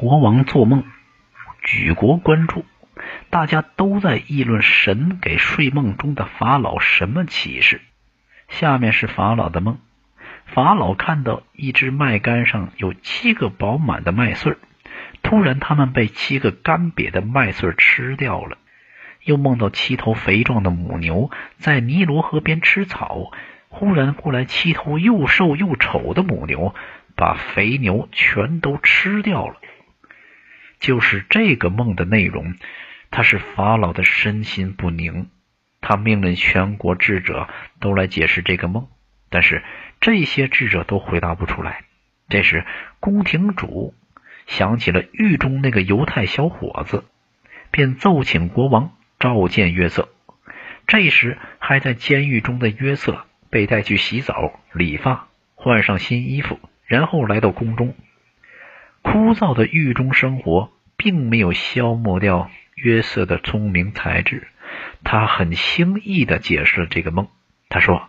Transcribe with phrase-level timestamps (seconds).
[0.00, 0.84] 国王做梦，
[1.62, 2.64] 举国关注，
[3.28, 7.82] 大家都在议论神给睡梦中的法老什么启示。
[8.48, 9.76] 下面是法老的梦：
[10.46, 14.56] 法老看到一只麦秆上有七个饱满的麦穗
[15.22, 18.56] 突然他们被七个干瘪的麦穗吃掉了。
[19.24, 23.32] 又梦到七头肥壮的母牛在尼罗河边吃草，
[23.68, 26.74] 忽然过来七头又瘦又丑的母牛，
[27.16, 29.56] 把肥牛全都吃掉了。
[30.80, 32.56] 就是这个梦的内容，
[33.10, 35.28] 他是法老的身心不宁。
[35.82, 37.48] 他命令全国智者
[37.80, 38.88] 都来解释这个梦，
[39.30, 39.62] 但是
[40.00, 41.84] 这些智者都回答不出来。
[42.28, 42.64] 这时，
[42.98, 43.94] 宫廷主
[44.46, 47.04] 想起了狱中那个犹太小伙子，
[47.70, 50.08] 便奏请国王召见约瑟。
[50.86, 57.94] 这时，还在监狱中的约瑟被带去洗澡、理发、换上新衣服，然后来到宫中。
[59.02, 64.48] 枯燥的狱中生活并没有消磨掉约瑟的聪明才智，
[65.04, 67.28] 他很轻易的解释了这个梦。
[67.68, 68.08] 他说：“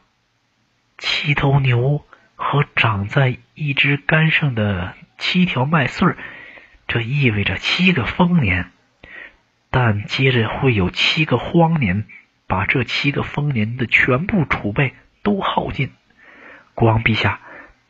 [1.00, 6.16] 七头牛和长在一只杆上的七条麦穗
[6.88, 8.72] 这意味着七个丰年，
[9.70, 12.06] 但接着会有七个荒年，
[12.48, 14.94] 把这七个丰年的全部储备
[15.24, 15.92] 都耗尽。
[16.76, 17.40] 国王陛下。”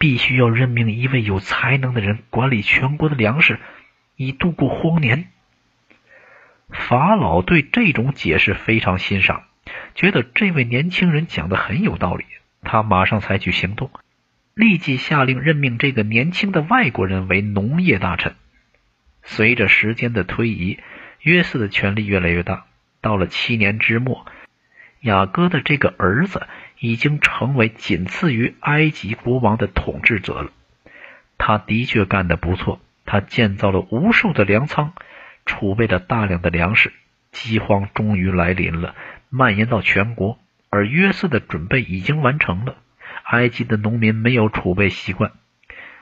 [0.02, 3.60] 必须要任命一位有才能的人管理全国的粮食，
[4.16, 5.28] 以度过荒年。
[6.72, 9.44] 法老对这种解释非常欣赏，
[9.94, 12.26] 觉得这位年轻人讲的很有道理。
[12.64, 13.92] 他马上采取行动，
[14.56, 18.34] 立即下令任命这个年轻的外国人为农业大臣。
[19.22, 20.80] 随着时间的推移，
[21.20, 22.66] 约瑟的权力越来越大。
[23.02, 24.26] 到了七年之末，
[25.02, 26.48] 雅各的这个儿子。
[26.82, 30.50] 已经成为仅次于埃及国王的统治者了。
[31.38, 34.94] 他的确干得不错，他建造了无数的粮仓，
[35.46, 36.92] 储备了大量的粮食。
[37.32, 38.96] 饥荒终于来临了，
[39.30, 40.40] 蔓延到全国。
[40.72, 42.76] 而约瑟的准备已经完成了。
[43.26, 45.34] 埃及的农民没有储备习惯，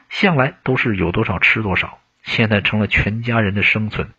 [0.07, 4.09] 向来都是有多少吃多少，现在成了全家人的生存。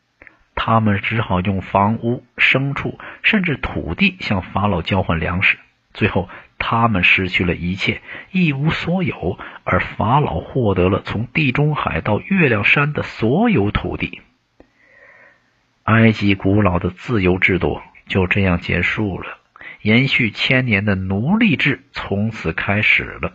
[0.54, 5.56] 他们只好用房屋、牲畜，甚至土地向法老交换粮食。
[5.92, 6.28] 最后。
[6.62, 8.02] 他们失去了一切，
[8.32, 14.20] 一无所有，而法老获得了从地中海到月亮山的所有土地。
[15.84, 19.38] 埃及古老的自由制度就这样结束了，
[19.80, 23.32] 延续千年的奴隶制从此开始了。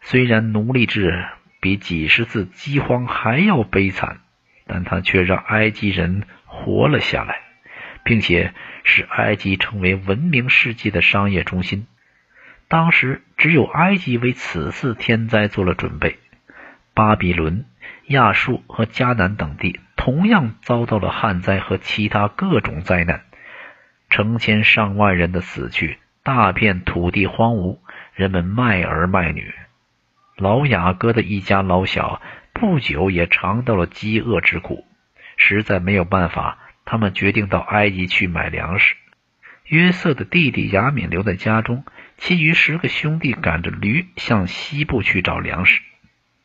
[0.00, 1.26] 虽然奴隶制
[1.60, 4.20] 比几十次饥荒还要悲惨，
[4.68, 7.40] 但它却让埃及人活了下来，
[8.04, 8.54] 并且
[8.90, 11.86] 使埃及成为文明世界的商业中心。
[12.66, 16.18] 当时只有埃及为此次天灾做了准备，
[16.92, 17.66] 巴比伦、
[18.08, 23.22] 亚述和迦南等地同样遭到了旱灾和其他各种灾难，
[24.08, 27.78] 成千上万人的死去，大片土地荒芜，
[28.14, 29.54] 人们卖儿卖女。
[30.36, 32.20] 老雅各的一家老小
[32.52, 34.84] 不久也尝到了饥饿之苦，
[35.36, 36.58] 实在没有办法，
[36.90, 38.96] 他们决定到埃及去买粮食。
[39.64, 41.84] 约瑟的弟弟雅敏留在家中。
[42.16, 45.80] 其余十个兄弟赶着驴向西部去找粮食。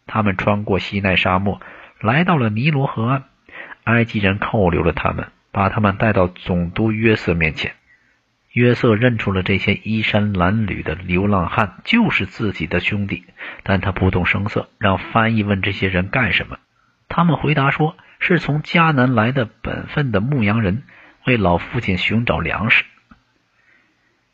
[0.05, 1.59] 他们穿过西奈沙漠，
[1.99, 3.23] 来到了尼罗河岸。
[3.85, 7.73] 埃及人扣留了他们，把他们带到总督约瑟面前。
[8.51, 13.25] 约瑟认出了这些衣衫褴褛的流浪汉就是自己的兄弟，
[13.63, 16.59] 但他不动声色，让翻译问这些人干什么。
[17.07, 20.83] 他们回答说是从迦南来的本分的牧羊人，
[21.25, 22.83] 为老父亲寻找粮食。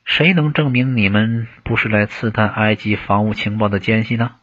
[0.04, 4.36] 谁能证明你们不是来刺探埃及防务情报的奸细呢？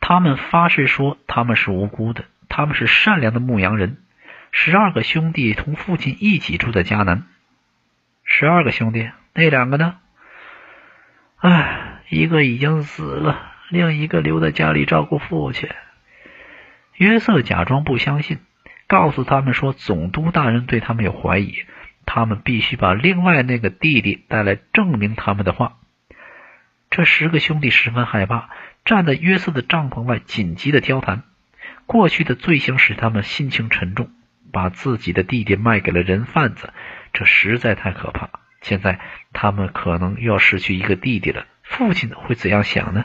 [0.00, 3.98] 他们发誓说他们是无辜的，他们是善良的牧羊人。
[4.52, 7.24] 十二个兄弟同父亲一起住在迦南。
[8.24, 9.96] 十二个兄弟，那两个呢？
[11.38, 15.68] 唉，一个已经死了，另一个留在家里照顾父亲。
[16.96, 18.38] 约瑟假装不相信，
[18.86, 21.54] 告诉他们说总督大人对他们有怀疑。
[22.08, 25.78] 他们必须把另外那个弟弟带来证明他们的话。
[26.88, 28.48] 这十个兄弟十分害怕，
[28.84, 31.24] 站在约瑟的帐篷外紧急的交谈。
[31.84, 34.08] 过去的罪行使他们心情沉重，
[34.52, 36.72] 把自己的弟弟卖给了人贩子，
[37.12, 38.30] 这实在太可怕。
[38.62, 39.00] 现在
[39.32, 43.04] 他们可能又要失去一个弟弟了，父亲会怎样想呢？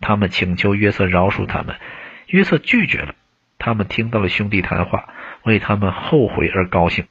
[0.00, 1.76] 他们请求约瑟饶恕他们，
[2.34, 3.14] 约瑟拒绝了。
[3.60, 5.08] 他们听到了兄弟谈话，
[5.44, 7.06] 为他们后悔而高兴。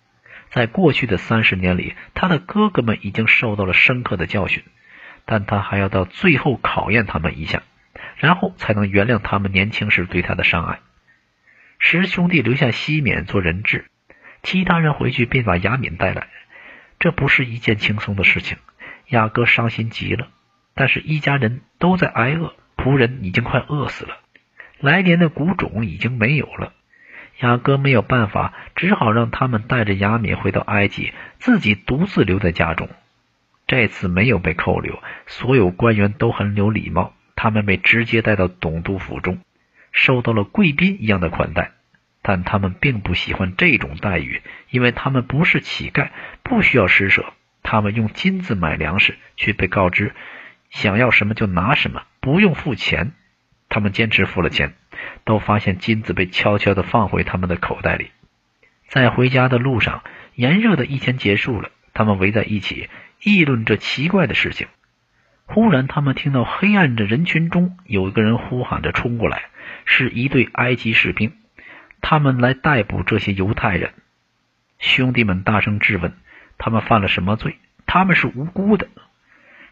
[0.50, 4.66] 在过去的三十年里，他的哥哥们已经受到了深刻的教训，
[5.24, 7.64] 但他还要到最后考验他们一下，
[8.18, 10.82] 然后才能原谅他们年轻时对他的伤害。
[11.80, 13.86] 十兄弟留下西缅做人质，
[14.42, 16.28] 其他人回去便把雅敏带来。
[17.00, 18.58] 这不是一件轻松的事情，
[19.08, 20.28] 雅各伤心极了。
[20.76, 24.18] 但是，一家人都在挨饿，仆人已经快饿死了，
[24.84, 26.74] 来年的谷种已经没有了。
[27.40, 32.90] 雅各没有办法，只好让他们带着雅敏回到埃及，自己独自留在家中。
[33.66, 39.40] 这次没有被扣留，所有官员都很有礼貌，他们被直接带到总督府中，
[39.94, 41.72] 受到了贵宾一样的款待。
[42.22, 46.10] 但他们并不喜欢这种待遇，因为他们不是乞丐，
[46.44, 47.26] 不需要施舍。
[47.64, 50.14] 他们用金子买粮食，却被告知
[50.70, 53.14] 想要什么就拿什么，不用付钱。
[53.74, 54.76] 他们坚持付了钱，
[55.26, 58.12] 都发现金子被悄悄地放回他们的口袋里。
[58.86, 60.04] 在回家的路上，
[60.36, 62.88] 炎热的一天结束了，他们围在一起
[63.20, 64.68] 议论这奇怪的事情。
[65.48, 69.46] 忽然，他们听到黑暗的人群中有一个人呼喊着冲过来，
[69.86, 71.34] 是一队埃及士兵。
[72.00, 73.94] 他们来逮捕这些犹太人，
[74.78, 76.14] 兄弟们大声质问：
[76.60, 77.58] 他们犯了什么罪？
[77.88, 78.88] 他们是无辜的。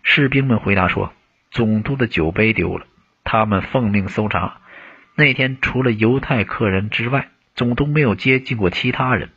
[0.02, 1.14] 士兵们回答说：
[1.52, 2.88] 总督的酒杯丢了。
[3.24, 4.62] 他们奉命搜查。
[5.16, 9.30] 那天除了犹太客人之外，总督没有接近过其他人，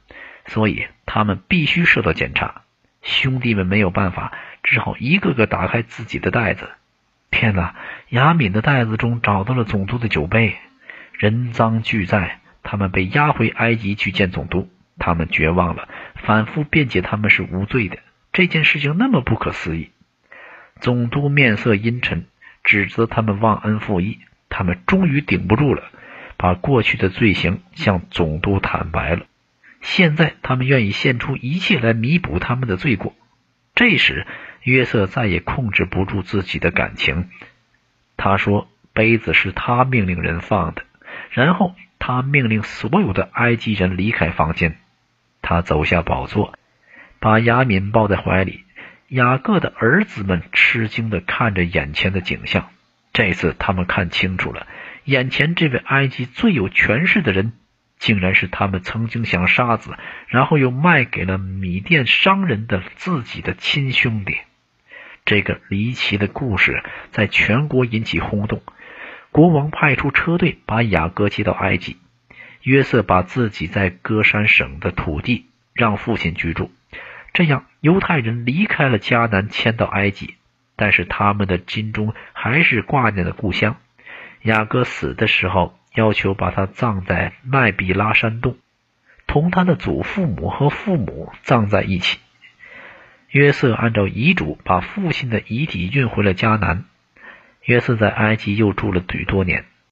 [0.47, 2.63] 所以他们必须受到检查。
[3.03, 4.33] 兄弟们没有办法，
[4.63, 6.71] 只好一个个打开自己的袋子。
[7.31, 7.75] 天哪！
[8.09, 10.57] 雅敏的袋子中找到了总督的酒杯，
[11.13, 12.39] 人赃俱在。
[12.63, 17.99] 他们被押回埃及去见总督，他们绝望了，反复辩解他们是无罪的。
[18.33, 19.91] 这件事情那么不可思议，
[20.81, 22.25] 总督面色阴沉，
[22.65, 24.19] 指责他们忘恩负义。
[24.49, 25.85] 他们终于顶不住了，
[26.37, 29.27] 把过去的罪行向总督坦白了。
[29.81, 33.15] 现在他们愿意献出一切来弥补他们的罪过。
[33.75, 34.27] 这时，
[34.63, 37.29] 约瑟再也控制不住自己的感情，
[38.17, 40.83] 他说：“杯子是他命令人放的。”
[41.31, 41.75] 然后。
[42.07, 44.77] 他命令所有的埃及人离开房间。
[45.41, 46.53] 他走下宝座，
[47.19, 48.64] 把雅敏抱在怀里。
[49.15, 52.71] 雅各的儿子们吃惊地看着眼前的景象。
[53.13, 54.67] 这次他们看清楚了，
[55.05, 57.53] 眼前这位埃及最有权势的人，
[57.97, 59.95] 竟然是他们曾经想杀死，
[60.27, 64.37] 然后又卖给了米店商人的自己的亲兄弟。
[65.25, 66.83] 这个离奇的故事
[67.13, 68.65] 在全国引起轰动。
[69.31, 71.99] 国王派出车队把雅各接到埃及，
[72.63, 76.73] 约瑟把自己在歌山省的土地让父亲居住，
[77.35, 80.37] 这样犹太人离开了迦南，迁到埃及，
[80.77, 83.77] 但是他们的心中还是挂念着故乡。
[84.43, 88.57] 雅各死的时候，要求把他葬在麦比拉山洞，
[89.27, 92.21] 同他的祖父母和父母葬在一起。
[93.31, 96.85] 约瑟按照遗嘱，把父亲的遗体运回了迦南。
[97.65, 99.65] 约瑟在埃及又住了许多年。